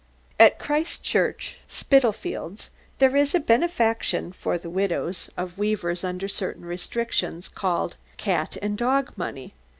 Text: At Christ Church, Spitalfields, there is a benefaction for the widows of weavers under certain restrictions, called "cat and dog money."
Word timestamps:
At 0.39 0.57
Christ 0.57 1.03
Church, 1.03 1.59
Spitalfields, 1.67 2.71
there 2.97 3.15
is 3.15 3.35
a 3.35 3.39
benefaction 3.39 4.31
for 4.31 4.57
the 4.57 4.67
widows 4.67 5.29
of 5.37 5.59
weavers 5.59 6.03
under 6.03 6.27
certain 6.27 6.65
restrictions, 6.65 7.47
called 7.47 7.97
"cat 8.17 8.57
and 8.63 8.75
dog 8.79 9.15
money." 9.15 9.53